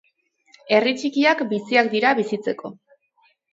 [0.77, 2.75] Herri txikiak biziak dira bizitzeko.